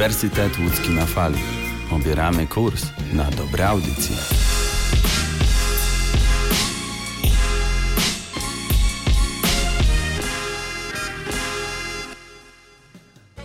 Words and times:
Uniwersytet 0.00 0.58
Łódzki 0.58 0.90
na 0.90 1.06
Fali. 1.06 1.38
Obieramy 1.90 2.46
kurs 2.46 2.86
na 3.12 3.24
dobre 3.30 3.68
audycje. 3.68 4.16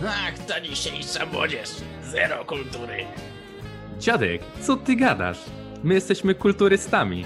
Ach, 0.08 0.38
ta 0.48 0.60
dzisiejsza 0.60 1.26
młodzież. 1.26 1.68
Zero 2.02 2.44
kultury. 2.44 3.04
Dziadek, 3.98 4.42
co 4.60 4.76
ty 4.76 4.96
gadasz? 4.96 5.38
My 5.84 5.94
jesteśmy 5.94 6.34
kulturystami. 6.34 7.24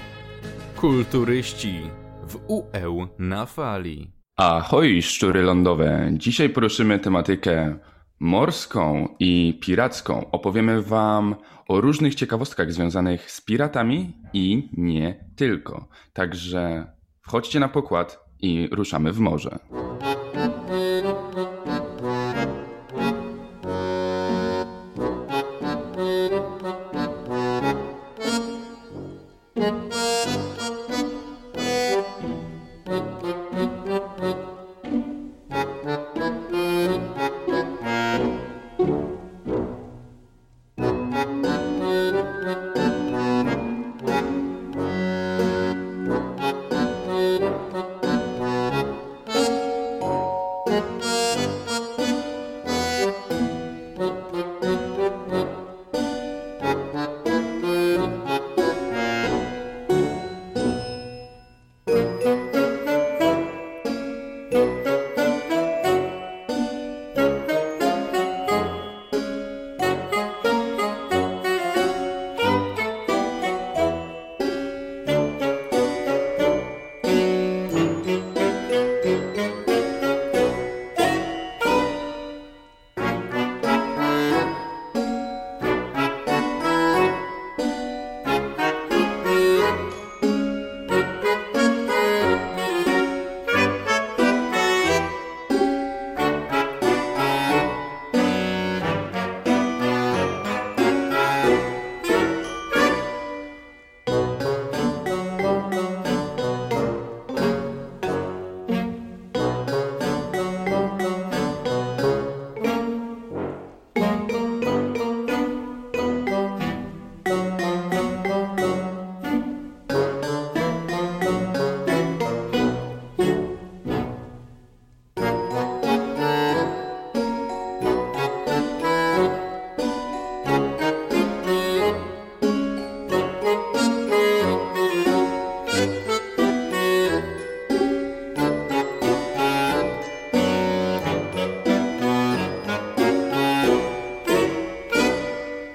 Kulturyści 0.77 1.81
w 2.29 2.37
UE 2.49 3.09
na 3.19 3.47
fali. 3.47 4.11
Ahoj, 4.37 5.03
szczury 5.03 5.43
lądowe. 5.43 6.11
Dzisiaj 6.13 6.49
poruszymy 6.49 6.99
tematykę 6.99 7.79
morską 8.21 9.09
i 9.19 9.59
piracką. 9.63 10.31
Opowiemy 10.31 10.83
Wam 10.83 11.35
o 11.69 11.81
różnych 11.81 12.15
ciekawostkach 12.15 12.73
związanych 12.73 13.31
z 13.31 13.41
piratami 13.41 14.17
i 14.33 14.69
nie 14.73 15.25
tylko. 15.37 15.89
Także 16.13 16.93
wchodźcie 17.21 17.61
na 17.61 17.69
pokład 17.69 18.25
i 18.41 18.69
ruszamy 18.73 19.13
w 19.13 19.19
morze. 19.19 19.59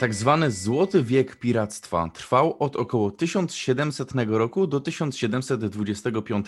Tak 0.06 0.14
zwany 0.14 0.52
złoty 0.52 1.04
wiek 1.04 1.36
piractwa 1.36 2.10
trwał 2.10 2.58
od 2.64 2.76
około 2.76 3.12
1700 3.12 4.12
roku 4.28 4.68
do 4.68 4.80
1725. 4.80 6.46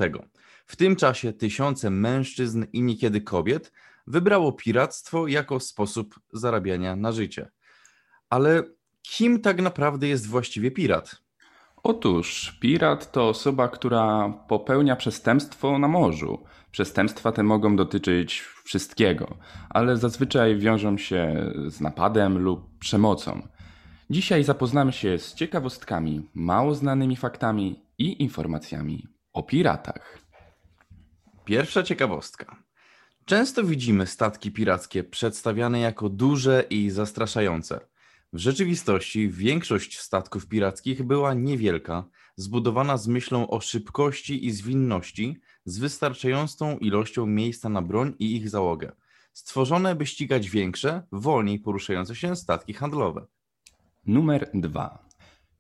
W 0.66 0.75
tym 0.75 0.95
czasie 0.95 1.34
tysiące 1.34 1.90
mężczyzn 1.90 2.66
i 2.73 2.81
niekiedy 2.81 3.22
kobiet 3.22 3.72
wybrało 4.07 4.51
piractwo 4.51 5.28
jako 5.28 5.59
sposób 5.59 6.19
zarabiania 6.34 6.95
na 6.95 7.12
życie. 7.12 7.51
Ale 8.29 8.63
kim 9.01 9.41
tak 9.41 9.62
naprawdę 9.62 10.07
jest 10.07 10.28
właściwie 10.28 10.72
pirat? 10.72 11.22
Otóż 11.84 12.57
pirat 12.62 13.12
to 13.12 13.29
osoba, 13.29 13.68
która 13.68 14.34
popełnia 14.47 14.95
przestępstwo 14.95 15.79
na 15.79 15.88
morzu. 15.88 16.44
Przestępstwa 16.72 17.31
te 17.31 17.44
mogą 17.44 17.75
dotyczyć 17.75 18.44
wszystkiego, 18.63 19.38
ale 19.69 19.97
zazwyczaj 19.97 20.57
wiążą 20.57 20.97
się 20.97 21.51
z 21.67 21.81
napadem 21.81 22.38
lub 22.38 22.79
przemocą. 22.79 23.47
Dzisiaj 24.09 24.44
zapoznamy 24.44 24.94
się 24.94 25.17
z 25.19 25.33
ciekawostkami, 25.33 26.29
mało 26.33 26.75
znanymi 26.75 27.16
faktami 27.16 27.83
i 27.97 28.23
informacjami 28.23 29.07
o 29.33 29.44
piratach. 29.44 30.19
Pierwsza 31.45 31.83
ciekawostka. 31.83 32.63
Często 33.25 33.63
widzimy 33.63 34.07
statki 34.07 34.51
pirackie 34.51 35.03
przedstawiane 35.03 35.79
jako 35.79 36.09
duże 36.09 36.63
i 36.69 36.89
zastraszające. 36.89 37.79
W 38.33 38.38
rzeczywistości 38.38 39.29
większość 39.29 40.00
statków 40.00 40.47
pirackich 40.47 41.03
była 41.03 41.33
niewielka, 41.33 42.03
zbudowana 42.37 42.97
z 42.97 43.07
myślą 43.07 43.49
o 43.49 43.59
szybkości 43.59 44.45
i 44.45 44.51
zwinności, 44.51 45.37
z 45.65 45.77
wystarczającą 45.77 46.77
ilością 46.77 47.25
miejsca 47.25 47.69
na 47.69 47.81
broń 47.81 48.13
i 48.19 48.35
ich 48.35 48.49
załogę. 48.49 48.91
Stworzone, 49.33 49.95
by 49.95 50.05
ścigać 50.05 50.49
większe, 50.49 51.03
wolniej 51.11 51.59
poruszające 51.59 52.15
się 52.15 52.35
statki 52.35 52.73
handlowe. 52.73 53.25
Numer 54.05 54.49
2. 54.53 55.07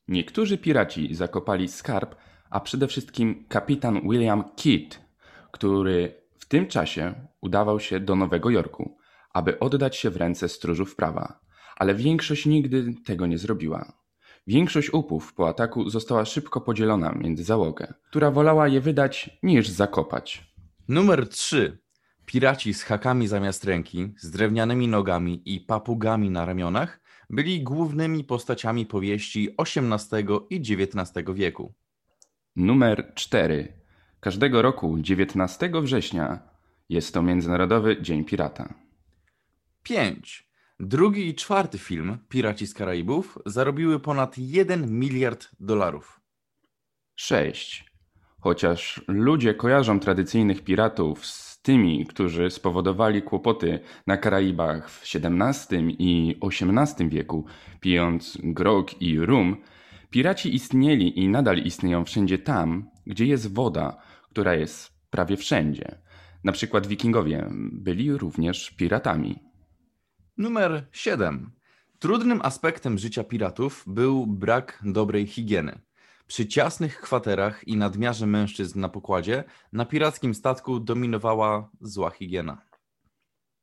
Niektórzy 0.07 0.57
piraci 0.57 1.15
zakopali 1.15 1.67
skarb, 1.67 2.15
a 2.49 2.59
przede 2.59 2.87
wszystkim 2.87 3.45
kapitan 3.47 4.01
William 4.01 4.43
Kidd, 4.55 5.01
który 5.51 6.21
w 6.37 6.45
tym 6.45 6.67
czasie 6.67 7.27
udawał 7.41 7.79
się 7.79 7.99
do 7.99 8.15
Nowego 8.15 8.49
Jorku, 8.49 8.97
aby 9.33 9.59
oddać 9.59 9.95
się 9.95 10.09
w 10.09 10.17
ręce 10.17 10.49
stróżów 10.49 10.95
prawa, 10.95 11.39
ale 11.75 11.95
większość 11.95 12.45
nigdy 12.45 12.93
tego 13.05 13.27
nie 13.27 13.37
zrobiła. 13.37 13.93
Większość 14.47 14.93
upów 14.93 15.33
po 15.33 15.49
ataku 15.49 15.89
została 15.89 16.25
szybko 16.25 16.61
podzielona 16.61 17.11
między 17.11 17.43
załogę, 17.43 17.93
która 18.09 18.31
wolała 18.31 18.67
je 18.67 18.81
wydać 18.81 19.29
niż 19.43 19.69
zakopać. 19.69 20.53
Numer 20.87 21.29
3. 21.29 21.79
Piraci 22.25 22.73
z 22.73 22.83
hakami 22.83 23.27
zamiast 23.27 23.63
ręki, 23.63 24.13
z 24.19 24.31
drewnianymi 24.31 24.87
nogami 24.87 25.41
i 25.45 25.59
papugami 25.59 26.29
na 26.29 26.45
ramionach 26.45 26.99
byli 27.29 27.63
głównymi 27.63 28.23
postaciami 28.23 28.85
powieści 28.85 29.55
XVIII 29.57 30.25
i 30.49 30.55
XIX 30.55 31.25
wieku. 31.33 31.73
Numer 32.55 33.11
4. 33.15 33.73
Każdego 34.19 34.61
roku 34.61 34.97
19 34.99 35.71
września 35.81 36.39
jest 36.89 37.13
to 37.13 37.23
Międzynarodowy 37.23 38.01
Dzień 38.01 38.25
Pirata. 38.25 38.73
5. 39.83 40.46
Drugi 40.79 41.27
i 41.27 41.35
czwarty 41.35 41.77
film, 41.77 42.17
Piraci 42.29 42.67
z 42.67 42.73
Karaibów, 42.73 43.39
zarobiły 43.45 43.99
ponad 43.99 44.37
1 44.37 44.99
miliard 44.99 45.47
dolarów. 45.59 46.21
6. 47.15 47.85
Chociaż 48.39 49.01
ludzie 49.07 49.53
kojarzą 49.53 49.99
tradycyjnych 49.99 50.63
piratów 50.63 51.25
z 51.25 51.61
tymi, 51.61 52.05
którzy 52.05 52.49
spowodowali 52.49 53.21
kłopoty 53.21 53.79
na 54.07 54.17
Karaibach 54.17 54.89
w 54.89 55.03
XVII 55.15 55.95
i 55.99 56.39
XVIII 56.41 57.09
wieku, 57.09 57.45
pijąc 57.79 58.37
grog 58.43 59.01
i 59.01 59.19
rum, 59.19 59.57
piraci 60.09 60.55
istnieli 60.55 61.19
i 61.19 61.29
nadal 61.29 61.57
istnieją 61.57 62.05
wszędzie 62.05 62.37
tam, 62.37 62.89
gdzie 63.05 63.25
jest 63.25 63.53
woda, 63.53 63.97
która 64.23 64.55
jest 64.55 64.93
prawie 65.09 65.37
wszędzie. 65.37 66.01
Na 66.43 66.51
przykład 66.51 66.87
wikingowie 66.87 67.47
byli 67.71 68.17
również 68.17 68.71
piratami. 68.71 69.46
Numer 70.37 70.87
7. 70.91 71.51
Trudnym 71.99 72.41
aspektem 72.41 72.97
życia 72.97 73.23
piratów 73.23 73.83
był 73.87 74.27
brak 74.27 74.81
dobrej 74.85 75.27
higieny. 75.27 75.79
Przy 76.27 76.47
ciasnych 76.47 77.01
kwaterach 77.01 77.67
i 77.67 77.77
nadmiarze 77.77 78.27
mężczyzn 78.27 78.79
na 78.79 78.89
pokładzie, 78.89 79.43
na 79.73 79.85
pirackim 79.85 80.35
statku 80.35 80.79
dominowała 80.79 81.69
zła 81.81 82.09
higiena. 82.09 82.61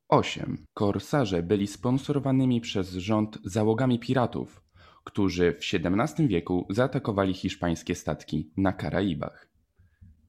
8. 0.07 0.65
Korsarze 0.73 1.43
byli 1.43 1.67
sponsorowanymi 1.67 2.61
przez 2.61 2.91
rząd 2.91 3.37
załogami 3.43 3.99
piratów, 3.99 4.63
którzy 5.03 5.53
w 5.53 5.59
XVII 5.73 6.27
wieku 6.27 6.67
zaatakowali 6.69 7.33
hiszpańskie 7.33 7.95
statki 7.95 8.51
na 8.57 8.73
Karaibach. 8.73 9.49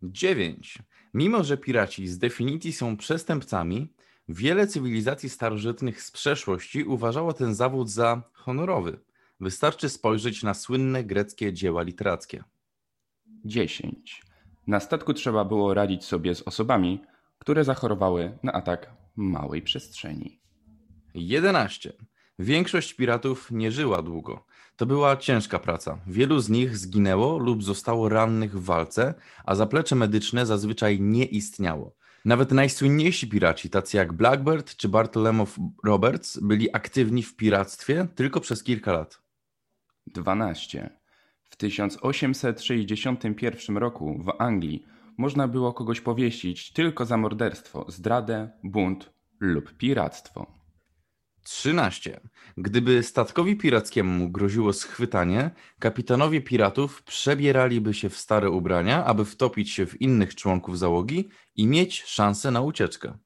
9. 0.03 0.79
Mimo, 1.15 1.45
że 1.45 1.57
piraci 1.57 2.09
z 2.09 2.19
definicji 2.19 2.73
są 2.73 2.97
przestępcami, 2.97 3.96
wiele 4.29 4.67
cywilizacji 4.67 5.29
starożytnych 5.29 6.03
z 6.03 6.11
przeszłości 6.11 6.85
uważało 6.85 7.33
ten 7.33 7.55
zawód 7.55 7.91
za 7.91 8.23
honorowy. 8.33 8.99
Wystarczy 9.41 9.89
spojrzeć 9.89 10.43
na 10.43 10.55
słynne 10.55 11.05
greckie 11.05 11.53
dzieła 11.53 11.83
literackie. 11.83 12.45
10. 13.45 14.23
Na 14.67 14.81
statku 14.81 15.15
trzeba 15.15 15.45
było 15.45 15.75
radzić 15.75 16.05
sobie 16.05 16.35
z 16.35 16.43
osobami, 16.43 17.01
które 17.39 17.65
zachorowały 17.65 18.39
na 18.43 18.53
atak 18.53 18.93
małej 19.17 19.63
przestrzeni. 19.63 20.41
11. 21.15 21.93
Większość 22.39 22.95
piratów 22.95 23.51
nie 23.51 23.73
żyła 23.73 24.03
długo. 24.03 24.47
To 24.77 24.87
była 24.87 25.17
ciężka 25.17 25.59
praca. 25.59 25.99
Wielu 26.07 26.41
z 26.41 26.49
nich 26.49 26.77
zginęło 26.77 27.39
lub 27.39 27.65
zostało 27.65 28.09
rannych 28.09 28.61
w 28.61 28.65
walce, 28.65 29.15
a 29.45 29.55
zaplecze 29.55 29.95
medyczne 29.95 30.47
zazwyczaj 30.47 31.01
nie 31.01 31.25
istniało. 31.25 31.97
Nawet 32.27 32.51
najsłynniejsi 32.51 33.29
piraci, 33.29 33.71
tacy 33.71 33.97
jak 33.97 34.13
Blackbird 34.13 34.77
czy 34.77 34.89
Bartholomew 34.89 35.57
Roberts, 35.85 36.39
byli 36.39 36.75
aktywni 36.75 37.23
w 37.23 37.37
piractwie 37.37 38.07
tylko 38.15 38.41
przez 38.41 38.63
kilka 38.63 38.93
lat. 38.93 39.23
12. 40.07 40.91
W 41.43 41.57
1861 41.57 43.77
roku 43.77 44.23
w 44.23 44.33
Anglii 44.39 44.85
można 45.19 45.49
było 45.49 45.73
kogoś 45.73 46.01
powiesić 46.01 46.73
tylko 46.73 47.05
za 47.05 47.17
morderstwo, 47.17 47.87
zdradę, 47.89 48.51
bunt 48.65 49.13
lub 49.41 49.77
piractwo. 49.77 50.56
13. 51.47 52.21
Gdyby 52.57 53.03
statkowi 53.03 53.57
pirackiemu 53.57 54.31
groziło 54.31 54.73
schwytanie, 54.73 55.51
kapitanowie 55.79 56.41
piratów 56.41 57.03
przebieraliby 57.03 57.95
się 57.95 58.09
w 58.09 58.17
stare 58.17 58.51
ubrania, 58.51 59.05
aby 59.05 59.25
wtopić 59.25 59.71
się 59.71 59.87
w 59.87 60.01
innych 60.01 60.35
członków 60.35 60.79
załogi 60.79 61.29
i 61.57 61.67
mieć 61.67 62.03
szansę 62.03 62.51
na 62.51 62.61
ucieczkę. 62.61 63.19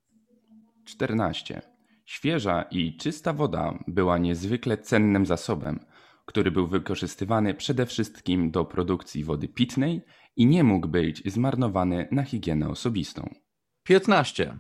14. 0.85 1.63
Świeża 2.05 2.63
i 2.63 2.97
czysta 2.97 3.33
woda 3.33 3.79
była 3.87 4.19
niezwykle 4.19 4.79
cennym 4.79 5.27
zasobem, 5.27 5.81
który 6.27 6.51
był 6.51 6.67
wykorzystywany 6.67 7.55
przede 7.55 7.87
wszystkim 7.87 8.51
do 8.51 8.65
produkcji 8.65 9.25
wody 9.25 9.49
pitnej 9.49 10.03
i 10.37 10.47
nie 10.47 10.65
mógł 10.65 10.89
być 10.89 11.23
zmarnowany 11.27 12.09
na 12.11 12.23
higienę 12.23 12.69
osobistą. 12.69 13.35
15. 13.83 14.59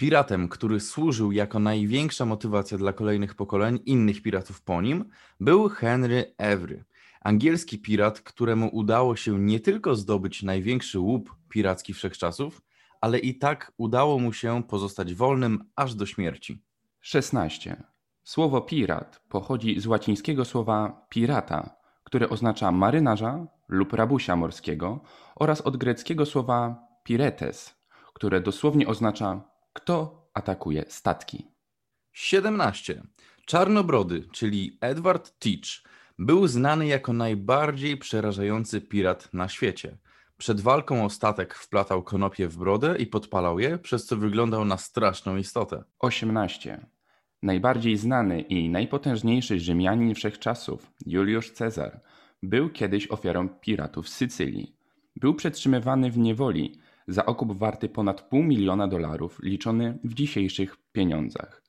Piratem, 0.00 0.48
który 0.48 0.80
służył 0.80 1.32
jako 1.32 1.58
największa 1.58 2.24
motywacja 2.24 2.78
dla 2.78 2.92
kolejnych 2.92 3.34
pokoleń 3.34 3.78
innych 3.86 4.22
piratów 4.22 4.62
po 4.62 4.82
nim, 4.82 5.04
był 5.40 5.68
Henry 5.68 6.34
Every, 6.38 6.84
angielski 7.20 7.78
pirat, 7.78 8.20
któremu 8.20 8.68
udało 8.72 9.16
się 9.16 9.38
nie 9.38 9.60
tylko 9.60 9.94
zdobyć 9.94 10.42
największy 10.42 10.98
łup 10.98 11.34
piracki 11.48 11.94
wszechczasów, 11.94 12.62
ale 13.00 13.18
i 13.18 13.38
tak 13.38 13.72
udało 13.76 14.18
mu 14.18 14.32
się 14.32 14.62
pozostać 14.62 15.14
wolnym 15.14 15.70
aż 15.76 15.94
do 15.94 16.06
śmierci. 16.06 16.62
16. 17.00 17.82
Słowo 18.24 18.60
pirat 18.60 19.22
pochodzi 19.28 19.80
z 19.80 19.86
łacińskiego 19.86 20.44
słowa 20.44 21.06
pirata, 21.08 21.76
które 22.04 22.28
oznacza 22.28 22.72
marynarza 22.72 23.46
lub 23.68 23.92
rabusia 23.92 24.36
morskiego 24.36 25.00
oraz 25.36 25.60
od 25.60 25.76
greckiego 25.76 26.26
słowa 26.26 26.88
piretes, 27.04 27.74
które 28.14 28.40
dosłownie 28.40 28.86
oznacza 28.86 29.49
kto 29.72 30.28
atakuje 30.34 30.84
statki. 30.88 31.46
17. 32.12 33.02
Czarnobrody, 33.46 34.28
czyli 34.32 34.78
Edward 34.80 35.38
Teach, 35.38 35.90
był 36.18 36.46
znany 36.46 36.86
jako 36.86 37.12
najbardziej 37.12 37.96
przerażający 37.96 38.80
pirat 38.80 39.34
na 39.34 39.48
świecie. 39.48 39.98
Przed 40.36 40.60
walką 40.60 41.04
o 41.04 41.10
statek 41.10 41.54
wplatał 41.54 42.02
konopie 42.02 42.48
w 42.48 42.56
brodę 42.56 42.96
i 42.98 43.06
podpalał 43.06 43.58
je, 43.58 43.78
przez 43.78 44.06
co 44.06 44.16
wyglądał 44.16 44.64
na 44.64 44.76
straszną 44.76 45.36
istotę. 45.36 45.84
18. 45.98 46.86
Najbardziej 47.42 47.96
znany 47.96 48.40
i 48.40 48.68
najpotężniejszy 48.68 49.60
Rzymianin 49.60 50.14
wszechczasów, 50.14 50.92
Juliusz 51.06 51.50
Cezar, 51.50 52.00
był 52.42 52.70
kiedyś 52.70 53.10
ofiarą 53.10 53.48
piratów 53.48 54.08
z 54.08 54.12
Sycylii. 54.12 54.76
Był 55.16 55.34
przetrzymywany 55.34 56.10
w 56.10 56.18
niewoli 56.18 56.80
za 57.10 57.26
okup 57.26 57.58
warty 57.58 57.88
ponad 57.88 58.22
pół 58.22 58.42
miliona 58.42 58.88
dolarów, 58.88 59.38
liczony 59.42 59.98
w 60.04 60.14
dzisiejszych 60.14 60.76
pieniądzach. 60.92 61.62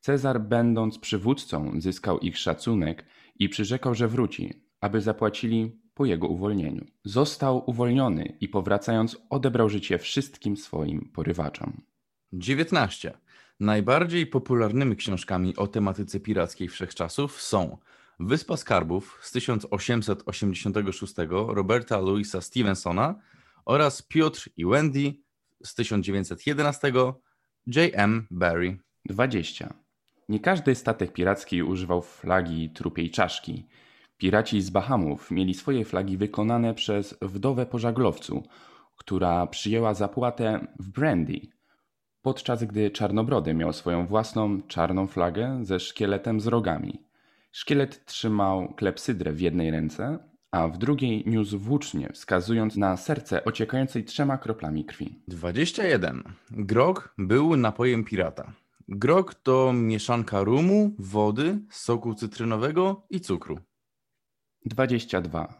Cezar, 0.00 0.40
będąc 0.40 0.98
przywódcą, 0.98 1.80
zyskał 1.80 2.18
ich 2.18 2.38
szacunek 2.38 3.04
i 3.38 3.48
przyrzekał, 3.48 3.94
że 3.94 4.08
wróci, 4.08 4.62
aby 4.80 5.00
zapłacili 5.00 5.80
po 5.94 6.04
jego 6.04 6.28
uwolnieniu. 6.28 6.86
Został 7.04 7.70
uwolniony 7.70 8.36
i 8.40 8.48
powracając 8.48 9.16
odebrał 9.30 9.68
życie 9.68 9.98
wszystkim 9.98 10.56
swoim 10.56 11.10
porywaczom. 11.14 11.82
19. 12.32 13.12
Najbardziej 13.60 14.26
popularnymi 14.26 14.96
książkami 14.96 15.56
o 15.56 15.66
tematyce 15.66 16.20
pirackiej 16.20 16.68
wszechczasów 16.68 17.40
są 17.40 17.78
Wyspa 18.20 18.56
Skarbów 18.56 19.18
z 19.22 19.32
1886 19.32 21.14
Roberta 21.48 21.98
Louisa 21.98 22.40
Stevensona 22.40 23.14
oraz 23.66 24.02
Piotr 24.02 24.48
i 24.56 24.66
Wendy 24.66 25.14
z 25.64 25.74
1911 25.74 26.92
J.M. 27.66 28.26
Barry. 28.30 28.78
20. 29.04 29.74
Nie 30.28 30.40
każdy 30.40 30.74
statek 30.74 31.12
piracki 31.12 31.62
używał 31.62 32.02
flagi 32.02 32.70
trupiej 32.70 33.10
czaszki. 33.10 33.66
Piraci 34.16 34.62
z 34.62 34.70
Bahamów 34.70 35.30
mieli 35.30 35.54
swoje 35.54 35.84
flagi 35.84 36.16
wykonane 36.16 36.74
przez 36.74 37.18
wdowę 37.22 37.66
po 37.66 37.78
żaglowcu, 37.78 38.42
która 38.96 39.46
przyjęła 39.46 39.94
zapłatę 39.94 40.66
w 40.78 40.90
brandy, 40.90 41.40
podczas 42.22 42.64
gdy 42.64 42.90
Czarnobrody 42.90 43.54
miał 43.54 43.72
swoją 43.72 44.06
własną 44.06 44.62
czarną 44.62 45.06
flagę 45.06 45.58
ze 45.62 45.80
szkieletem 45.80 46.40
z 46.40 46.46
rogami. 46.46 47.06
Szkielet 47.52 48.04
trzymał 48.04 48.74
klepsydrę 48.74 49.32
w 49.32 49.40
jednej 49.40 49.70
ręce, 49.70 50.18
a 50.56 50.68
w 50.68 50.78
drugiej 50.78 51.24
niósł 51.26 51.58
włócznie, 51.58 52.08
wskazując 52.12 52.76
na 52.76 52.96
serce 52.96 53.44
ociekającej 53.44 54.04
trzema 54.04 54.38
kroplami 54.38 54.84
krwi. 54.84 55.22
21. 55.28 56.22
Grog 56.50 57.14
był 57.18 57.56
napojem 57.56 58.04
pirata. 58.04 58.52
Grog 58.88 59.34
to 59.34 59.72
mieszanka 59.72 60.42
rumu, 60.42 60.94
wody, 60.98 61.58
soku 61.70 62.14
cytrynowego 62.14 63.06
i 63.10 63.20
cukru. 63.20 63.58
22. 64.64 65.54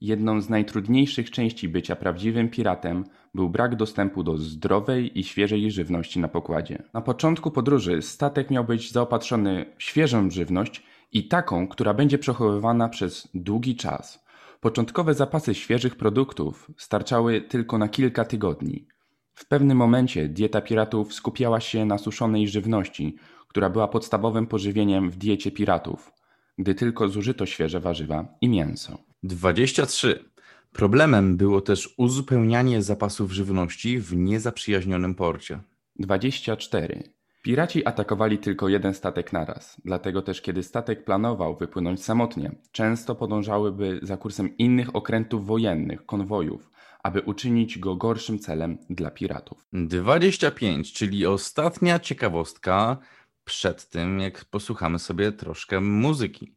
Jedną 0.00 0.40
z 0.40 0.48
najtrudniejszych 0.48 1.30
części 1.30 1.68
bycia 1.68 1.96
prawdziwym 1.96 2.48
piratem 2.48 3.04
był 3.34 3.48
brak 3.48 3.76
dostępu 3.76 4.22
do 4.22 4.38
zdrowej 4.38 5.18
i 5.18 5.24
świeżej 5.24 5.70
żywności 5.70 6.20
na 6.20 6.28
pokładzie. 6.28 6.82
Na 6.92 7.00
początku 7.00 7.50
podróży 7.50 8.02
statek 8.02 8.50
miał 8.50 8.64
być 8.64 8.92
zaopatrzony 8.92 9.66
w 9.78 9.82
świeżą 9.82 10.30
żywność 10.30 10.82
i 11.12 11.28
taką, 11.28 11.68
która 11.68 11.94
będzie 11.94 12.18
przechowywana 12.18 12.88
przez 12.88 13.28
długi 13.34 13.76
czas. 13.76 14.21
Początkowe 14.62 15.14
zapasy 15.14 15.54
świeżych 15.54 15.96
produktów 15.96 16.70
starczały 16.76 17.40
tylko 17.40 17.78
na 17.78 17.88
kilka 17.88 18.24
tygodni. 18.24 18.86
W 19.34 19.48
pewnym 19.48 19.78
momencie 19.78 20.28
dieta 20.28 20.60
piratów 20.60 21.14
skupiała 21.14 21.60
się 21.60 21.84
na 21.84 21.98
suszonej 21.98 22.48
żywności, 22.48 23.16
która 23.48 23.70
była 23.70 23.88
podstawowym 23.88 24.46
pożywieniem 24.46 25.10
w 25.10 25.16
diecie 25.16 25.50
piratów, 25.50 26.12
gdy 26.58 26.74
tylko 26.74 27.08
zużyto 27.08 27.46
świeże 27.46 27.80
warzywa 27.80 28.34
i 28.40 28.48
mięso. 28.48 28.98
23. 29.22 30.24
Problemem 30.72 31.36
było 31.36 31.60
też 31.60 31.94
uzupełnianie 31.96 32.82
zapasów 32.82 33.32
żywności 33.32 33.98
w 33.98 34.16
niezaprzyjaźnionym 34.16 35.14
porcie. 35.14 35.60
24. 35.96 37.02
Piraci 37.42 37.86
atakowali 37.86 38.38
tylko 38.38 38.68
jeden 38.68 38.94
statek 38.94 39.32
naraz, 39.32 39.76
dlatego 39.84 40.22
też 40.22 40.42
kiedy 40.42 40.62
statek 40.62 41.04
planował 41.04 41.56
wypłynąć 41.56 42.04
samotnie, 42.04 42.52
często 42.72 43.14
podążałyby 43.14 44.00
za 44.02 44.16
kursem 44.16 44.56
innych 44.56 44.96
okrętów 44.96 45.46
wojennych, 45.46 46.06
konwojów, 46.06 46.70
aby 47.02 47.20
uczynić 47.20 47.78
go 47.78 47.96
gorszym 47.96 48.38
celem 48.38 48.78
dla 48.90 49.10
piratów. 49.10 49.66
25, 49.72 50.92
czyli 50.92 51.26
ostatnia 51.26 51.98
ciekawostka 51.98 52.96
przed 53.44 53.90
tym, 53.90 54.20
jak 54.20 54.44
posłuchamy 54.44 54.98
sobie 54.98 55.32
troszkę 55.32 55.80
muzyki. 55.80 56.54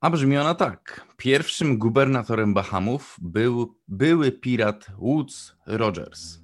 A 0.00 0.10
brzmi 0.10 0.38
ona 0.38 0.54
tak. 0.54 1.06
Pierwszym 1.16 1.78
gubernatorem 1.78 2.54
Bahamów 2.54 3.16
był 3.20 3.78
były 3.88 4.32
pirat 4.32 4.86
Woods 4.98 5.56
Rogers. 5.66 6.41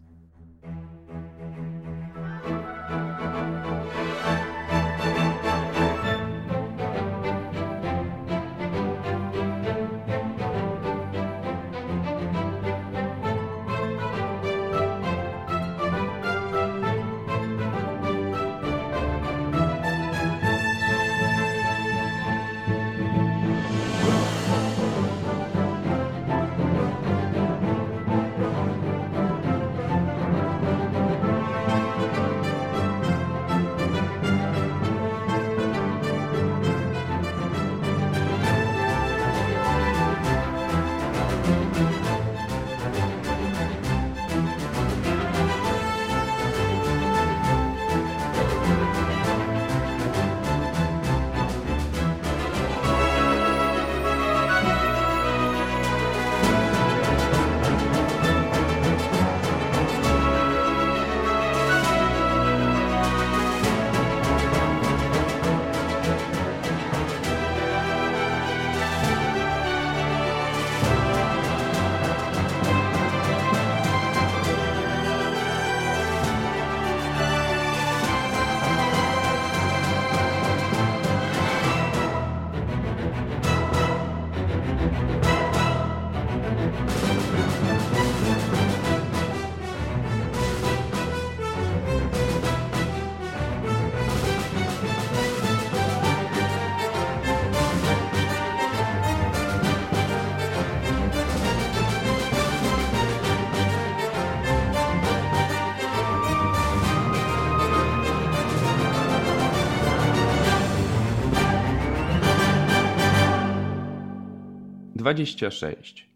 26. 115.14 116.08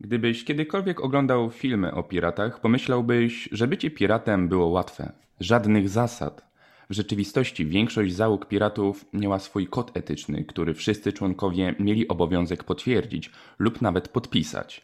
Gdybyś 0.00 0.44
kiedykolwiek 0.44 1.00
oglądał 1.00 1.50
filmy 1.50 1.94
o 1.94 2.02
piratach, 2.02 2.60
pomyślałbyś, 2.60 3.48
że 3.52 3.66
bycie 3.66 3.90
piratem 3.90 4.48
było 4.48 4.66
łatwe. 4.66 5.12
Żadnych 5.40 5.88
zasad. 5.88 6.46
W 6.90 6.94
rzeczywistości 6.94 7.66
większość 7.66 8.14
załóg 8.14 8.46
piratów 8.46 9.04
miała 9.12 9.38
swój 9.38 9.66
kod 9.66 9.96
etyczny, 9.96 10.44
który 10.44 10.74
wszyscy 10.74 11.12
członkowie 11.12 11.74
mieli 11.78 12.08
obowiązek 12.08 12.64
potwierdzić 12.64 13.30
lub 13.58 13.82
nawet 13.82 14.08
podpisać. 14.08 14.82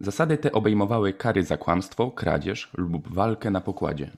Zasady 0.00 0.38
te 0.38 0.52
obejmowały 0.52 1.12
kary 1.12 1.44
za 1.44 1.56
kłamstwo, 1.56 2.10
kradzież 2.10 2.70
lub 2.76 3.14
walkę 3.14 3.50
na 3.50 3.60
pokładzie. 3.60 4.10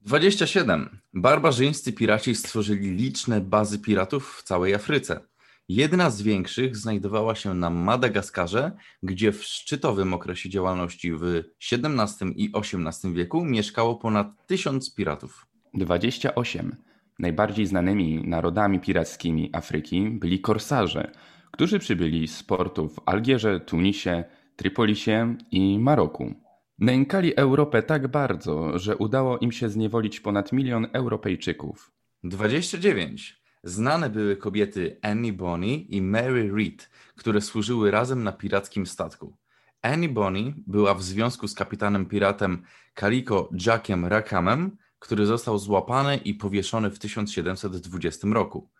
27. 0.00 0.98
Barbarzyńscy 1.14 1.92
piraci 1.92 2.34
stworzyli 2.34 2.90
liczne 2.90 3.40
bazy 3.40 3.78
piratów 3.78 4.36
w 4.36 4.42
całej 4.42 4.74
Afryce. 4.74 5.20
Jedna 5.68 6.10
z 6.10 6.22
większych 6.22 6.76
znajdowała 6.76 7.34
się 7.34 7.54
na 7.54 7.70
Madagaskarze, 7.70 8.72
gdzie 9.02 9.32
w 9.32 9.44
szczytowym 9.44 10.14
okresie 10.14 10.48
działalności 10.48 11.12
w 11.12 11.42
XVII 11.72 12.44
i 12.44 12.50
XVIII 12.54 13.14
wieku 13.14 13.44
mieszkało 13.44 13.96
ponad 13.96 14.46
tysiąc 14.46 14.94
piratów. 14.94 15.46
28. 15.74 16.76
Najbardziej 17.18 17.66
znanymi 17.66 18.28
narodami 18.28 18.80
pirackimi 18.80 19.50
Afryki 19.52 20.10
byli 20.10 20.40
korsarze, 20.40 21.12
którzy 21.50 21.78
przybyli 21.78 22.28
z 22.28 22.42
portów 22.42 22.94
w 22.94 23.00
Algierze, 23.06 23.60
Tunisie, 23.60 24.24
Trypolisie 24.56 25.36
i 25.50 25.78
Maroku. 25.78 26.34
Nękali 26.78 27.36
Europę 27.36 27.82
tak 27.82 28.08
bardzo, 28.08 28.78
że 28.78 28.96
udało 28.96 29.38
im 29.38 29.52
się 29.52 29.68
zniewolić 29.68 30.20
ponad 30.20 30.52
milion 30.52 30.86
Europejczyków. 30.92 31.92
29. 32.24 33.45
Znane 33.66 34.10
były 34.10 34.36
kobiety 34.36 34.98
Annie 35.02 35.32
Bonny 35.32 35.74
i 35.76 36.02
Mary 36.02 36.52
Read, 36.56 36.90
które 37.16 37.40
służyły 37.40 37.90
razem 37.90 38.22
na 38.22 38.32
pirackim 38.32 38.86
statku. 38.86 39.36
Annie 39.82 40.08
Bonny 40.08 40.54
była 40.66 40.94
w 40.94 41.02
związku 41.02 41.48
z 41.48 41.54
kapitanem 41.54 42.06
piratem 42.06 42.62
Kaliko 42.94 43.50
Jackiem 43.66 44.06
Rackhamem, 44.06 44.76
który 44.98 45.26
został 45.26 45.58
złapany 45.58 46.16
i 46.16 46.34
powieszony 46.34 46.90
w 46.90 46.98
1720 46.98 48.28
roku. 48.28 48.70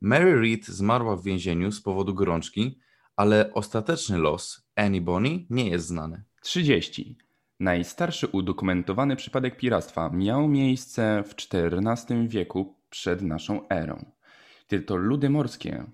Mary 0.00 0.40
Read 0.40 0.64
zmarła 0.64 1.16
w 1.16 1.24
więzieniu 1.24 1.72
z 1.72 1.82
powodu 1.82 2.14
gorączki, 2.14 2.80
ale 3.16 3.54
ostateczny 3.54 4.18
los 4.18 4.68
Annie 4.76 5.00
Bonny 5.00 5.46
nie 5.50 5.70
jest 5.70 5.86
znany. 5.86 6.22
30. 6.42 7.18
Najstarszy 7.60 8.26
udokumentowany 8.26 9.16
przypadek 9.16 9.56
piractwa 9.56 10.10
miał 10.10 10.48
miejsce 10.48 11.24
w 11.26 11.34
XIV 11.54 12.28
wieku 12.28 12.76
przed 12.90 13.22
naszą 13.22 13.68
erą. 13.68 14.19
To 14.78 14.96
ludy 14.96 15.30
morskie, 15.30 15.84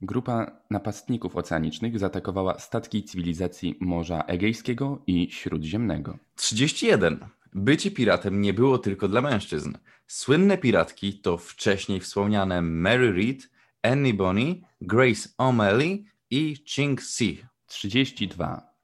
grupa 0.00 0.60
napastników 0.70 1.36
oceanicznych 1.36 1.98
zaatakowała 1.98 2.58
statki 2.58 3.04
cywilizacji 3.04 3.76
Morza 3.80 4.20
Egejskiego 4.20 5.02
i 5.06 5.30
Śródziemnego. 5.30 6.18
31. 6.36 7.18
Bycie 7.54 7.90
piratem 7.90 8.40
nie 8.40 8.54
było 8.54 8.78
tylko 8.78 9.08
dla 9.08 9.20
mężczyzn. 9.20 9.72
Słynne 10.06 10.58
piratki 10.58 11.18
to 11.18 11.38
wcześniej 11.38 12.00
wspomniane 12.00 12.62
Mary 12.62 13.12
Read, 13.12 13.38
Annie 13.82 14.14
Bonny, 14.14 14.60
Grace 14.80 15.28
O'Malley 15.38 16.04
i 16.30 16.56
Ching 16.66 17.02
Si. 17.02 17.44
32. 17.66 18.74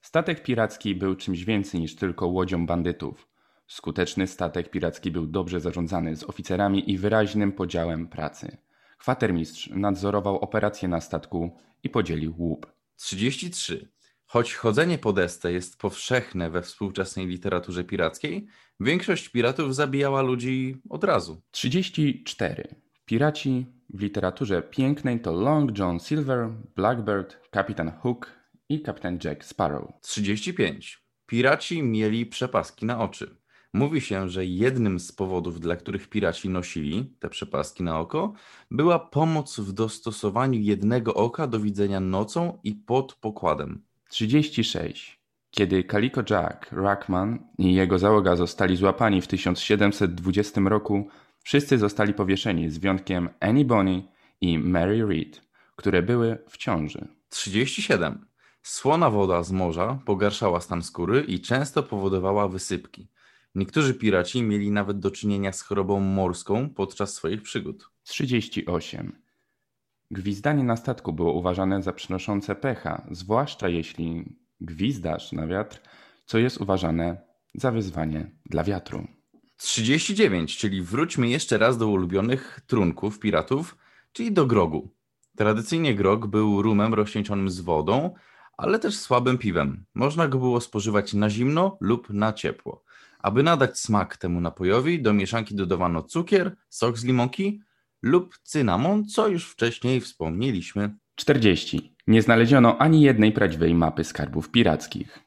Statek 0.00 0.42
piracki 0.42 0.94
był 0.94 1.14
czymś 1.14 1.44
więcej 1.44 1.80
niż 1.80 1.96
tylko 1.96 2.26
łodzią 2.26 2.66
bandytów. 2.66 3.28
Skuteczny 3.66 4.26
statek 4.26 4.70
piracki 4.70 5.10
był 5.10 5.26
dobrze 5.26 5.60
zarządzany 5.60 6.16
z 6.16 6.24
oficerami 6.24 6.90
i 6.90 6.98
wyraźnym 6.98 7.52
podziałem 7.52 8.08
pracy. 8.08 8.56
Kwatermistrz 9.00 9.70
nadzorował 9.70 10.38
operacje 10.38 10.88
na 10.88 11.00
statku 11.00 11.56
i 11.82 11.90
podzielił 11.90 12.34
łup. 12.38 12.72
33. 12.96 13.88
Choć 14.24 14.54
chodzenie 14.54 14.98
po 14.98 15.12
desce 15.12 15.52
jest 15.52 15.78
powszechne 15.78 16.50
we 16.50 16.62
współczesnej 16.62 17.26
literaturze 17.26 17.84
pirackiej, 17.84 18.46
większość 18.80 19.28
piratów 19.28 19.74
zabijała 19.74 20.22
ludzi 20.22 20.76
od 20.90 21.04
razu. 21.04 21.42
34. 21.50 22.74
Piraci 23.04 23.66
w 23.94 24.02
literaturze 24.02 24.62
pięknej 24.62 25.20
to 25.20 25.32
Long 25.32 25.78
John 25.78 26.00
Silver, 26.00 26.48
Blackbird, 26.76 27.40
Kapitan 27.50 27.92
Hook 28.02 28.32
i 28.68 28.82
Kapitan 28.82 29.18
Jack 29.24 29.44
Sparrow. 29.44 29.90
35. 30.00 31.04
Piraci 31.26 31.82
mieli 31.82 32.26
przepaski 32.26 32.86
na 32.86 33.00
oczy. 33.00 33.39
Mówi 33.72 34.00
się, 34.00 34.28
że 34.28 34.44
jednym 34.44 35.00
z 35.00 35.12
powodów, 35.12 35.60
dla 35.60 35.76
których 35.76 36.08
piraci 36.08 36.48
nosili 36.48 37.14
te 37.18 37.28
przepaski 37.28 37.82
na 37.82 38.00
oko, 38.00 38.32
była 38.70 38.98
pomoc 38.98 39.60
w 39.60 39.72
dostosowaniu 39.72 40.60
jednego 40.60 41.14
oka 41.14 41.46
do 41.46 41.60
widzenia 41.60 42.00
nocą 42.00 42.58
i 42.64 42.74
pod 42.74 43.14
pokładem. 43.14 43.82
36. 44.08 45.20
Kiedy 45.50 45.84
Calico 45.84 46.22
Jack 46.30 46.72
Rackman 46.72 47.38
i 47.58 47.74
jego 47.74 47.98
załoga 47.98 48.36
zostali 48.36 48.76
złapani 48.76 49.20
w 49.20 49.26
1720 49.26 50.60
roku, 50.60 51.08
wszyscy 51.42 51.78
zostali 51.78 52.14
powieszeni 52.14 52.70
z 52.70 52.78
wyjątkiem 52.78 53.28
Annie 53.40 53.64
Bonny 53.64 54.02
i 54.40 54.58
Mary 54.58 55.06
Read, 55.06 55.42
które 55.76 56.02
były 56.02 56.38
w 56.48 56.56
ciąży. 56.56 57.08
37. 57.28 58.26
Słona 58.62 59.10
woda 59.10 59.42
z 59.42 59.52
morza 59.52 59.98
pogarszała 60.04 60.60
stan 60.60 60.82
skóry 60.82 61.20
i 61.20 61.40
często 61.40 61.82
powodowała 61.82 62.48
wysypki. 62.48 63.08
Niektórzy 63.54 63.94
piraci 63.94 64.42
mieli 64.42 64.70
nawet 64.70 64.98
do 64.98 65.10
czynienia 65.10 65.52
z 65.52 65.62
chorobą 65.62 66.00
morską 66.00 66.70
podczas 66.70 67.14
swoich 67.14 67.42
przygód. 67.42 67.90
38. 68.02 69.22
Gwizdanie 70.10 70.64
na 70.64 70.76
statku 70.76 71.12
było 71.12 71.32
uważane 71.32 71.82
za 71.82 71.92
przynoszące 71.92 72.54
pecha, 72.54 73.06
zwłaszcza 73.10 73.68
jeśli 73.68 74.36
gwizdasz 74.60 75.32
na 75.32 75.46
wiatr, 75.46 75.80
co 76.26 76.38
jest 76.38 76.60
uważane 76.60 77.16
za 77.54 77.70
wyzwanie 77.70 78.30
dla 78.46 78.64
wiatru. 78.64 79.06
39, 79.56 80.56
czyli 80.56 80.82
wróćmy 80.82 81.28
jeszcze 81.28 81.58
raz 81.58 81.78
do 81.78 81.88
ulubionych 81.88 82.60
trunków 82.66 83.18
piratów, 83.18 83.76
czyli 84.12 84.32
do 84.32 84.46
grogu. 84.46 84.94
Tradycyjnie 85.36 85.94
grog 85.94 86.26
był 86.26 86.62
rumem 86.62 86.94
rozcieńczonym 86.94 87.50
z 87.50 87.60
wodą, 87.60 88.14
ale 88.56 88.78
też 88.78 88.98
słabym 88.98 89.38
piwem. 89.38 89.84
Można 89.94 90.28
go 90.28 90.38
było 90.38 90.60
spożywać 90.60 91.14
na 91.14 91.30
zimno 91.30 91.78
lub 91.80 92.10
na 92.10 92.32
ciepło. 92.32 92.84
Aby 93.22 93.42
nadać 93.42 93.78
smak 93.78 94.16
temu 94.16 94.40
napojowi, 94.40 95.02
do 95.02 95.12
mieszanki 95.12 95.54
dodawano 95.54 96.02
cukier, 96.02 96.56
sok 96.68 96.98
z 96.98 97.04
limonki 97.04 97.60
lub 98.02 98.38
cynamon, 98.42 99.04
co 99.04 99.28
już 99.28 99.50
wcześniej 99.50 100.00
wspomnieliśmy. 100.00 100.96
40. 101.14 101.94
Nie 102.06 102.22
znaleziono 102.22 102.78
ani 102.78 103.02
jednej 103.02 103.32
prawdziwej 103.32 103.74
mapy 103.74 104.04
skarbów 104.04 104.50
pirackich. 104.50 105.18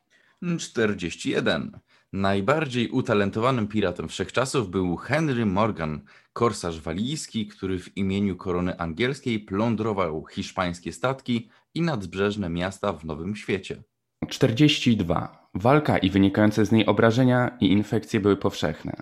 41. 0.60 1.80
Najbardziej 2.14 2.90
utalentowanym 2.90 3.68
piratem 3.68 4.10
wszechczasów 4.10 4.70
był 4.70 4.96
Henry 4.96 5.46
Morgan, 5.46 6.02
korsarz 6.34 6.80
walijski, 6.80 7.48
który 7.48 7.80
w 7.80 7.98
imieniu 7.98 8.36
korony 8.36 8.80
angielskiej 8.80 9.40
plądrował 9.40 10.26
hiszpańskie 10.26 10.94
statki 10.94 11.50
i 11.74 11.82
nadbrzeżne 11.82 12.50
miasta 12.50 12.94
w 12.94 13.06
Nowym 13.06 13.36
Świecie. 13.36 13.84
42. 14.34 15.50
Walka 15.54 15.98
i 15.98 16.10
wynikające 16.10 16.66
z 16.66 16.72
niej 16.72 16.86
obrażenia 16.86 17.58
i 17.60 17.72
infekcje 17.72 18.20
były 18.20 18.38
powszechne. 18.38 18.94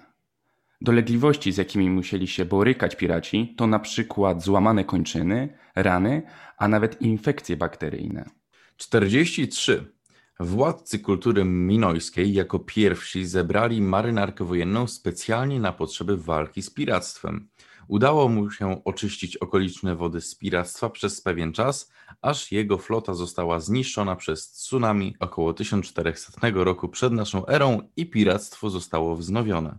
Dolegliwości, 0.82 1.52
z 1.52 1.58
jakimi 1.58 1.90
musieli 1.90 2.28
się 2.28 2.46
borykać 2.46 2.96
piraci, 2.96 3.56
to 3.58 3.68
na 3.68 3.80
przykład 3.80 4.44
złamane 4.44 4.86
kończyny, 4.86 5.58
rany, 5.76 6.22
a 6.58 6.68
nawet 6.68 7.02
infekcje 7.02 7.58
bakteryjne. 7.58 8.30
43. 8.78 9.94
Władcy 10.40 11.00
kultury 11.00 11.46
minojskiej 11.46 12.34
jako 12.34 12.60
pierwsi 12.60 13.26
zebrali 13.26 13.82
marynarkę 13.82 14.44
wojenną 14.44 14.88
specjalnie 14.88 15.60
na 15.60 15.72
potrzeby 15.72 16.18
walki 16.18 16.62
z 16.62 16.70
piractwem. 16.70 17.50
Udało 17.92 18.30
mu 18.30 18.52
się 18.52 18.84
oczyścić 18.84 19.38
okoliczne 19.38 19.96
wody 19.96 20.22
z 20.22 20.36
piractwa 20.36 20.90
przez 20.90 21.22
pewien 21.22 21.54
czas, 21.54 21.92
aż 22.22 22.52
jego 22.52 22.78
flota 22.78 23.14
została 23.14 23.60
zniszczona 23.60 24.16
przez 24.16 24.52
tsunami 24.52 25.16
około 25.20 25.54
1400 25.54 26.50
roku 26.54 26.90
przed 26.90 27.14
naszą 27.14 27.48
erą 27.48 27.82
i 27.96 28.06
piractwo 28.06 28.70
zostało 28.70 29.16
wznowione. 29.16 29.78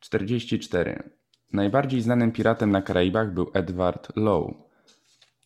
44. 0.00 1.02
Najbardziej 1.52 2.00
znanym 2.00 2.32
piratem 2.32 2.70
na 2.70 2.82
Karaibach 2.82 3.34
był 3.34 3.50
Edward 3.52 4.16
Lowe. 4.16 4.54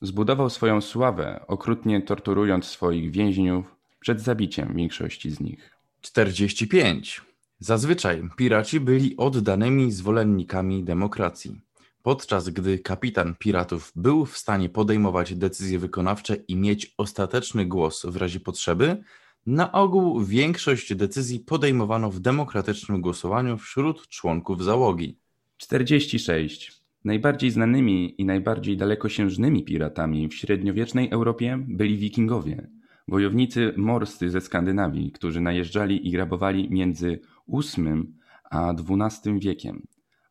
Zbudował 0.02 0.50
swoją 0.50 0.80
sławę, 0.80 1.44
okrutnie 1.46 2.02
torturując 2.02 2.64
swoich 2.64 3.10
więźniów 3.10 3.76
przed 4.00 4.20
zabiciem 4.20 4.76
większości 4.76 5.30
z 5.30 5.40
nich. 5.40 5.70
45. 6.00 7.22
Zazwyczaj 7.58 8.22
piraci 8.36 8.80
byli 8.80 9.16
oddanymi 9.16 9.92
zwolennikami 9.92 10.84
demokracji. 10.84 11.67
Podczas 12.02 12.48
gdy 12.48 12.78
kapitan 12.78 13.34
piratów 13.38 13.92
był 13.96 14.26
w 14.26 14.38
stanie 14.38 14.68
podejmować 14.68 15.34
decyzje 15.34 15.78
wykonawcze 15.78 16.36
i 16.48 16.56
mieć 16.56 16.94
ostateczny 16.96 17.66
głos 17.66 18.06
w 18.06 18.16
razie 18.16 18.40
potrzeby, 18.40 19.02
na 19.46 19.72
ogół 19.72 20.24
większość 20.24 20.94
decyzji 20.94 21.40
podejmowano 21.40 22.10
w 22.10 22.20
demokratycznym 22.20 23.00
głosowaniu 23.00 23.58
wśród 23.58 24.08
członków 24.08 24.64
załogi. 24.64 25.18
46. 25.56 26.82
Najbardziej 27.04 27.50
znanymi 27.50 28.20
i 28.20 28.24
najbardziej 28.24 28.76
dalekosiężnymi 28.76 29.64
piratami 29.64 30.28
w 30.28 30.34
średniowiecznej 30.34 31.10
Europie 31.10 31.64
byli 31.68 31.96
wikingowie, 31.96 32.68
wojownicy 33.08 33.72
morscy 33.76 34.30
ze 34.30 34.40
Skandynawii, 34.40 35.12
którzy 35.12 35.40
najeżdżali 35.40 36.08
i 36.08 36.10
grabowali 36.10 36.70
między 36.70 37.20
VIII 37.48 38.12
a 38.50 38.74
XII 38.74 39.38
wiekiem. 39.38 39.86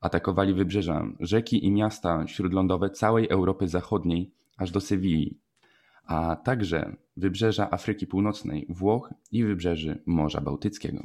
Atakowali 0.07 0.53
wybrzeża, 0.53 1.05
rzeki 1.19 1.65
i 1.65 1.71
miasta 1.71 2.27
śródlądowe 2.27 2.89
całej 2.89 3.29
Europy 3.29 3.67
Zachodniej 3.67 4.31
aż 4.57 4.71
do 4.71 4.81
Sewilli, 4.81 5.37
a 6.05 6.35
także 6.35 6.95
wybrzeża 7.17 7.71
Afryki 7.71 8.07
Północnej, 8.07 8.65
Włoch 8.69 9.13
i 9.31 9.43
wybrzeży 9.43 10.01
Morza 10.05 10.41
Bałtyckiego. 10.41 11.03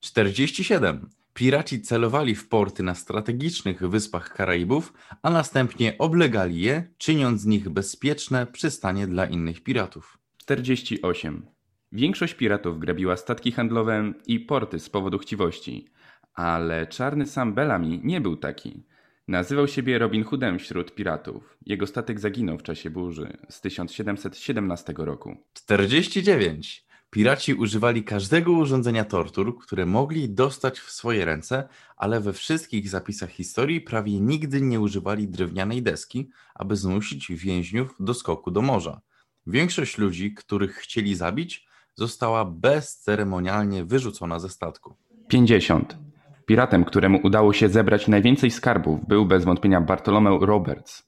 47. 0.00 1.08
Piraci 1.34 1.80
celowali 1.80 2.34
w 2.34 2.48
porty 2.48 2.82
na 2.82 2.94
strategicznych 2.94 3.88
wyspach 3.88 4.34
Karaibów, 4.34 4.92
a 5.22 5.30
następnie 5.30 5.98
oblegali 5.98 6.60
je, 6.60 6.88
czyniąc 6.98 7.40
z 7.40 7.46
nich 7.46 7.68
bezpieczne 7.68 8.46
przystanie 8.46 9.06
dla 9.06 9.26
innych 9.26 9.62
piratów. 9.62 10.18
48. 10.36 11.46
Większość 11.92 12.34
piratów 12.34 12.78
grabiła 12.78 13.16
statki 13.16 13.52
handlowe 13.52 14.12
i 14.26 14.40
porty 14.40 14.78
z 14.78 14.90
powodu 14.90 15.18
chciwości, 15.18 15.88
ale 16.38 16.86
czarny 16.86 17.26
Sam 17.26 17.54
Bellamy 17.54 18.00
nie 18.04 18.20
był 18.20 18.36
taki. 18.36 18.82
Nazywał 19.28 19.68
siebie 19.68 19.98
Robin 19.98 20.24
Hoodem 20.24 20.58
wśród 20.58 20.94
piratów. 20.94 21.58
Jego 21.66 21.86
statek 21.86 22.20
zaginął 22.20 22.58
w 22.58 22.62
czasie 22.62 22.90
burzy 22.90 23.36
z 23.48 23.60
1717 23.60 24.94
roku. 24.96 25.36
49. 25.52 26.84
Piraci 27.10 27.54
używali 27.54 28.04
każdego 28.04 28.52
urządzenia 28.52 29.04
tortur, 29.04 29.58
które 29.58 29.86
mogli 29.86 30.30
dostać 30.30 30.80
w 30.80 30.90
swoje 30.90 31.24
ręce, 31.24 31.68
ale 31.96 32.20
we 32.20 32.32
wszystkich 32.32 32.88
zapisach 32.88 33.30
historii 33.30 33.80
prawie 33.80 34.20
nigdy 34.20 34.60
nie 34.60 34.80
używali 34.80 35.28
drewnianej 35.28 35.82
deski, 35.82 36.30
aby 36.54 36.76
zmusić 36.76 37.32
więźniów 37.32 37.94
do 38.00 38.14
skoku 38.14 38.50
do 38.50 38.62
morza. 38.62 39.00
Większość 39.46 39.98
ludzi, 39.98 40.34
których 40.34 40.76
chcieli 40.76 41.14
zabić, 41.14 41.66
została 41.94 42.44
bezceremonialnie 42.44 43.84
wyrzucona 43.84 44.38
ze 44.38 44.48
statku. 44.48 44.96
50. 45.28 46.07
Piratem, 46.48 46.84
któremu 46.84 47.20
udało 47.22 47.52
się 47.52 47.68
zebrać 47.68 48.08
najwięcej 48.08 48.50
skarbów, 48.50 49.06
był 49.08 49.26
bez 49.26 49.44
wątpienia 49.44 49.80
Bartolomeu 49.80 50.46
Roberts. 50.46 51.06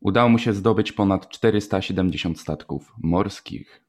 Udało 0.00 0.28
mu 0.28 0.38
się 0.38 0.52
zdobyć 0.52 0.92
ponad 0.92 1.28
470 1.28 2.40
statków 2.40 2.92
morskich. 3.02 3.81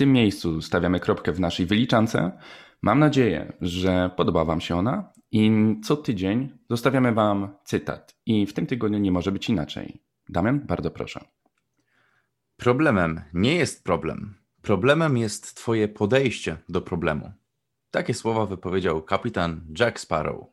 Tym 0.00 0.12
miejscu 0.12 0.62
stawiamy 0.62 1.00
kropkę 1.00 1.32
w 1.32 1.40
naszej 1.40 1.66
wyliczance. 1.66 2.32
Mam 2.82 2.98
nadzieję, 2.98 3.52
że 3.60 4.10
podoba 4.16 4.44
Wam 4.44 4.60
się 4.60 4.76
ona 4.76 5.12
i 5.32 5.50
co 5.84 5.96
tydzień 5.96 6.58
zostawiamy 6.70 7.12
Wam 7.12 7.48
cytat. 7.64 8.16
I 8.26 8.46
w 8.46 8.52
tym 8.52 8.66
tygodniu 8.66 8.98
nie 8.98 9.12
może 9.12 9.32
być 9.32 9.48
inaczej. 9.48 10.02
Damian, 10.28 10.60
bardzo 10.60 10.90
proszę. 10.90 11.20
Problemem 12.56 13.20
nie 13.34 13.54
jest 13.54 13.84
problem. 13.84 14.34
Problemem 14.62 15.16
jest 15.16 15.54
Twoje 15.56 15.88
podejście 15.88 16.56
do 16.68 16.80
problemu. 16.80 17.32
Takie 17.90 18.14
słowa 18.14 18.46
wypowiedział 18.46 19.02
kapitan 19.02 19.60
Jack 19.78 20.00
Sparrow. 20.00 20.46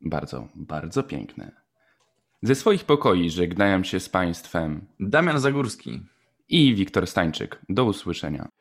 Bardzo, 0.00 0.48
bardzo 0.54 1.02
piękne. 1.02 1.52
Ze 2.42 2.54
swoich 2.54 2.84
pokoi 2.84 3.30
żegnają 3.30 3.84
się 3.84 4.00
z 4.00 4.08
Państwem 4.08 4.86
Damian 5.00 5.40
Zagórski. 5.40 6.00
i 6.48 6.74
Wiktor 6.74 7.06
Stańczyk. 7.06 7.60
Do 7.68 7.84
usłyszenia. 7.84 8.59